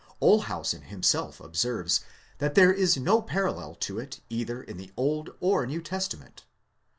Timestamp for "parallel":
3.21-3.75